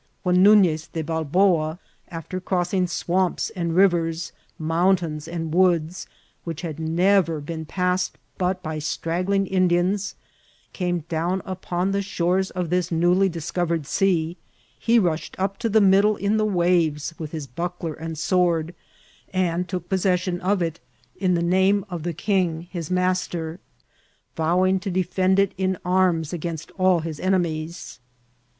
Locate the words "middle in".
15.79-16.37